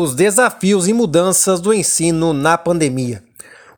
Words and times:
os 0.00 0.14
desafios 0.14 0.88
e 0.88 0.92
mudanças 0.92 1.60
do 1.60 1.72
ensino 1.72 2.32
na 2.32 2.58
pandemia. 2.58 3.22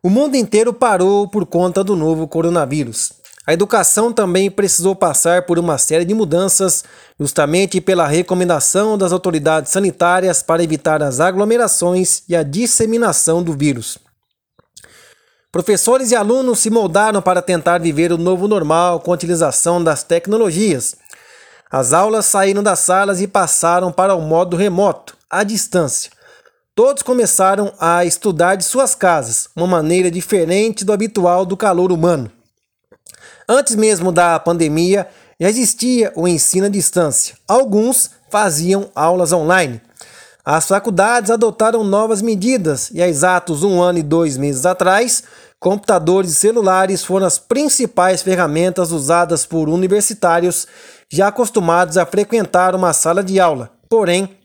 O 0.02 0.08
mundo 0.08 0.36
inteiro 0.36 0.72
parou 0.72 1.28
por 1.28 1.44
conta 1.44 1.82
do 1.84 1.94
novo 1.94 2.26
coronavírus. 2.26 3.12
A 3.46 3.52
educação 3.52 4.12
também 4.12 4.50
precisou 4.50 4.96
passar 4.96 5.46
por 5.46 5.58
uma 5.58 5.78
série 5.78 6.04
de 6.04 6.14
mudanças, 6.14 6.84
justamente 7.18 7.80
pela 7.80 8.06
recomendação 8.06 8.98
das 8.98 9.12
autoridades 9.12 9.70
sanitárias 9.70 10.42
para 10.42 10.64
evitar 10.64 11.02
as 11.02 11.20
aglomerações 11.20 12.22
e 12.28 12.34
a 12.34 12.42
disseminação 12.42 13.42
do 13.42 13.52
vírus. 13.52 13.98
Professores 15.52 16.10
e 16.10 16.16
alunos 16.16 16.58
se 16.58 16.70
moldaram 16.70 17.22
para 17.22 17.40
tentar 17.40 17.78
viver 17.78 18.12
o 18.12 18.18
novo 18.18 18.48
normal 18.48 19.00
com 19.00 19.10
a 19.12 19.14
utilização 19.14 19.82
das 19.82 20.02
tecnologias. 20.02 20.96
As 21.70 21.92
aulas 21.92 22.26
saíram 22.26 22.62
das 22.62 22.80
salas 22.80 23.20
e 23.20 23.26
passaram 23.26 23.90
para 23.90 24.14
o 24.14 24.20
modo 24.20 24.56
remoto, 24.56 25.15
à 25.30 25.42
distância. 25.42 26.10
Todos 26.74 27.02
começaram 27.02 27.72
a 27.80 28.04
estudar 28.04 28.56
de 28.56 28.64
suas 28.64 28.94
casas, 28.94 29.48
uma 29.56 29.66
maneira 29.66 30.10
diferente 30.10 30.84
do 30.84 30.92
habitual 30.92 31.46
do 31.46 31.56
calor 31.56 31.90
humano. 31.90 32.30
Antes 33.48 33.74
mesmo 33.74 34.12
da 34.12 34.38
pandemia, 34.38 35.08
já 35.40 35.48
existia 35.48 36.12
o 36.14 36.26
ensino 36.26 36.66
à 36.66 36.68
distância. 36.68 37.36
Alguns 37.46 38.10
faziam 38.30 38.90
aulas 38.94 39.32
online. 39.32 39.80
As 40.44 40.68
faculdades 40.68 41.30
adotaram 41.30 41.82
novas 41.82 42.22
medidas 42.22 42.90
e, 42.92 43.02
há 43.02 43.08
exatos 43.08 43.62
um 43.62 43.82
ano 43.82 43.98
e 43.98 44.02
dois 44.02 44.36
meses 44.36 44.64
atrás, 44.64 45.24
computadores 45.58 46.30
e 46.30 46.34
celulares 46.34 47.04
foram 47.04 47.26
as 47.26 47.38
principais 47.38 48.22
ferramentas 48.22 48.92
usadas 48.92 49.44
por 49.44 49.68
universitários 49.68 50.66
já 51.10 51.28
acostumados 51.28 51.96
a 51.96 52.06
frequentar 52.06 52.74
uma 52.74 52.92
sala 52.92 53.24
de 53.24 53.40
aula, 53.40 53.70
porém, 53.88 54.36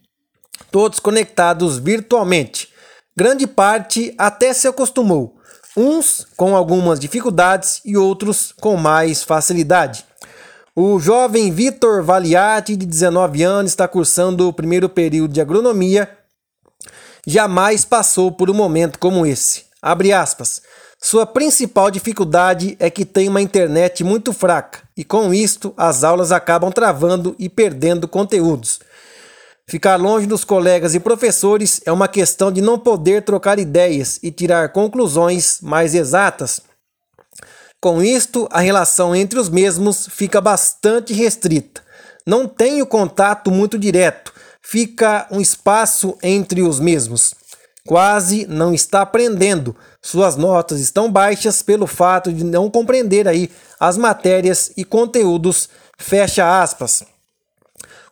todos 0.72 1.00
conectados 1.00 1.78
virtualmente. 1.78 2.70
Grande 3.16 3.48
parte 3.48 4.14
até 4.18 4.54
se 4.54 4.68
acostumou, 4.68 5.38
uns 5.76 6.26
com 6.36 6.56
algumas 6.56 7.00
dificuldades 7.00 7.82
e 7.86 7.98
outros 7.98 8.54
com 8.60 8.78
mais 8.78 9.24
facilidade. 9.24 10.06
O 10.76 11.00
jovem 11.00 11.52
Vitor 11.52 12.02
Valiati, 12.02 12.78
de 12.78 12.86
19 12.86 13.44
anos, 13.44 13.72
está 13.72 13.88
cursando 13.88 14.48
o 14.48 14.54
primeiro 14.54 14.88
período 14.88 15.34
de 15.34 15.42
agronomia. 15.42 16.10
Jamais 17.28 17.84
passou 17.84 18.32
por 18.32 18.50
um 18.50 18.54
momento 18.54 18.98
como 18.98 19.26
esse. 19.26 19.66
Abre 19.82 20.14
aspas. 20.14 20.62
Sua 21.04 21.26
principal 21.26 21.90
dificuldade 21.90 22.78
é 22.80 22.90
que 22.90 23.04
tem 23.04 23.28
uma 23.28 23.42
internet 23.42 24.04
muito 24.04 24.32
fraca 24.32 24.80
e 24.96 25.04
com 25.04 25.34
isto 25.34 25.74
as 25.76 26.04
aulas 26.04 26.32
acabam 26.32 26.72
travando 26.72 27.36
e 27.40 27.50
perdendo 27.50 28.08
conteúdos. 28.08 28.80
Ficar 29.72 29.96
longe 29.96 30.28
dos 30.28 30.44
colegas 30.44 30.96
e 30.96 31.00
professores 31.00 31.80
é 31.86 31.94
uma 31.94 32.10
questão 32.10 32.52
de 32.52 32.60
não 32.60 32.78
poder 32.78 33.22
trocar 33.22 33.58
ideias 33.58 34.20
e 34.22 34.30
tirar 34.30 34.74
conclusões 34.74 35.62
mais 35.62 35.96
exatas. 35.96 36.60
Com 37.80 38.04
isto, 38.04 38.50
a 38.52 38.60
relação 38.60 39.16
entre 39.16 39.40
os 39.40 39.48
mesmos 39.48 40.10
fica 40.12 40.42
bastante 40.42 41.14
restrita. 41.14 41.82
Não 42.28 42.50
tem 42.50 42.82
o 42.82 42.86
contato 42.86 43.50
muito 43.50 43.80
direto, 43.80 44.34
fica 44.62 45.26
um 45.32 45.40
espaço 45.40 46.18
entre 46.22 46.62
os 46.62 46.78
mesmos 46.78 47.34
quase 47.88 48.46
não 48.48 48.74
está 48.74 49.02
aprendendo. 49.02 49.76
Suas 50.02 50.36
notas 50.36 50.82
estão 50.82 51.12
baixas 51.12 51.64
pelo 51.64 51.88
fato 51.88 52.32
de 52.32 52.44
não 52.44 52.70
compreender 52.70 53.28
aí 53.28 53.50
as 53.80 53.98
matérias 53.98 54.72
e 54.76 54.84
conteúdos. 54.86 55.68
Fecha 55.98 56.62
aspas. 56.62 57.04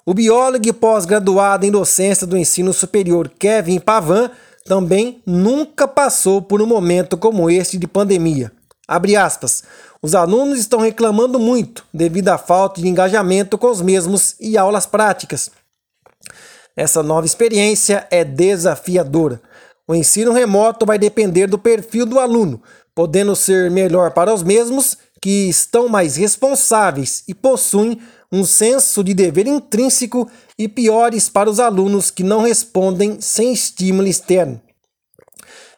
O 0.10 0.14
biólogo 0.16 0.74
pós-graduado 0.74 1.68
em 1.68 1.72
docência 1.72 2.26
do 2.26 2.36
ensino 2.36 2.74
superior 2.74 3.30
Kevin 3.38 3.80
Pavan 3.80 4.32
também 4.66 5.22
nunca 5.24 5.88
passou 5.88 6.42
por 6.42 6.64
um 6.64 6.66
momento 6.66 7.16
como 7.16 7.48
este 7.48 7.78
de 7.78 7.86
pandemia. 7.86 8.52
Abre 8.88 9.16
aspas. 9.16 9.62
Os 10.02 10.16
alunos 10.16 10.58
estão 10.58 10.80
reclamando 10.80 11.38
muito 11.38 11.86
devido 11.94 12.30
à 12.30 12.40
falta 12.40 12.82
de 12.82 12.88
engajamento 12.88 13.56
com 13.56 13.70
os 13.70 13.84
mesmos 13.84 14.34
e 14.40 14.58
aulas 14.58 14.88
práticas. 14.88 15.52
Essa 16.76 17.04
nova 17.04 17.28
experiência 17.28 18.08
é 18.10 18.24
desafiadora. 18.24 19.40
O 19.88 19.94
ensino 19.94 20.34
remoto 20.34 20.88
vai 20.88 20.98
depender 20.98 21.46
do 21.46 21.60
perfil 21.60 22.08
do 22.08 22.18
aluno, 22.18 22.64
podendo 22.96 23.36
ser 23.36 23.70
melhor 23.70 24.10
para 24.10 24.34
os 24.34 24.42
mesmos 24.42 24.98
que 25.22 25.50
estão 25.50 25.88
mais 25.88 26.16
responsáveis 26.16 27.24
e 27.28 27.36
possuem 27.36 28.02
um 28.32 28.46
senso 28.46 29.04
de 29.04 29.14
dever 29.14 29.48
intrínseco 29.48 30.30
e 30.58 30.68
piores 30.68 31.30
para 31.30 31.50
os 31.50 31.60
alunos 31.60 32.12
que 32.12 32.24
não 32.24 32.42
respondem 32.42 33.20
sem 33.20 33.52
estímulo 33.54 34.08
externo. 34.08 34.62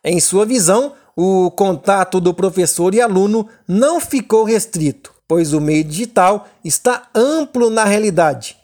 Em 0.04 0.20
sua 0.20 0.46
visão, 0.46 0.94
o 1.16 1.52
contato 1.52 2.20
do 2.20 2.34
professor 2.34 2.94
e 2.94 3.02
aluno 3.02 3.48
não 3.68 4.00
ficou 4.00 4.44
restrito, 4.44 5.14
pois 5.28 5.54
o 5.54 5.62
meio 5.62 5.84
digital 5.84 6.48
está 6.64 7.10
amplo 7.14 7.70
na 7.70 7.86
realidade. 7.86 8.58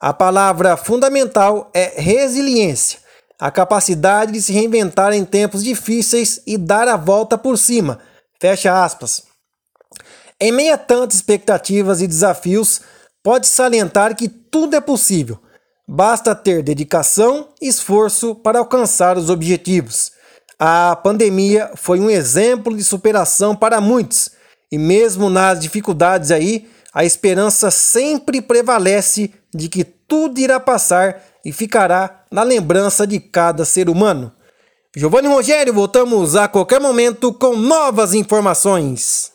A 0.00 0.12
palavra 0.12 0.76
fundamental 0.76 1.70
é 1.74 2.00
resiliência 2.00 3.00
a 3.38 3.50
capacidade 3.52 4.32
de 4.32 4.42
se 4.42 4.52
reinventar 4.52 5.12
em 5.12 5.24
tempos 5.24 5.62
difíceis 5.62 6.40
e 6.44 6.58
dar 6.58 6.88
a 6.88 6.96
volta 6.96 7.38
por 7.38 7.56
cima. 7.56 8.00
Fecha 8.40 8.84
aspas. 8.84 9.22
Em 10.40 10.50
meio 10.50 10.74
a 10.74 10.78
tantas 10.78 11.16
expectativas 11.16 12.00
e 12.00 12.06
desafios, 12.06 12.80
pode 13.22 13.46
salientar 13.46 14.16
que 14.16 14.28
tudo 14.28 14.76
é 14.76 14.80
possível. 14.80 15.38
Basta 15.86 16.34
ter 16.34 16.62
dedicação 16.62 17.48
e 17.60 17.68
esforço 17.68 18.34
para 18.34 18.58
alcançar 18.58 19.16
os 19.16 19.30
objetivos. 19.30 20.12
A 20.58 20.94
pandemia 20.96 21.70
foi 21.76 21.98
um 21.98 22.10
exemplo 22.10 22.76
de 22.76 22.84
superação 22.84 23.56
para 23.56 23.80
muitos, 23.80 24.30
e 24.70 24.76
mesmo 24.76 25.30
nas 25.30 25.60
dificuldades 25.60 26.30
aí, 26.30 26.68
a 26.92 27.04
esperança 27.04 27.70
sempre 27.70 28.42
prevalece 28.42 29.32
de 29.54 29.68
que 29.68 29.84
tudo 29.84 30.40
irá 30.40 30.60
passar 30.60 31.22
e 31.44 31.52
ficará 31.52 32.24
na 32.30 32.42
lembrança 32.42 33.06
de 33.06 33.18
cada 33.18 33.64
ser 33.64 33.88
humano. 33.88 34.32
Giovanni 34.94 35.28
Rogério, 35.28 35.72
voltamos 35.72 36.36
a 36.36 36.48
qualquer 36.48 36.80
momento 36.80 37.32
com 37.32 37.56
novas 37.56 38.12
informações. 38.12 39.26